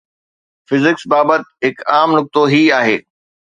[0.67, 2.97] physics بابت هڪ عام نقطو هي آهي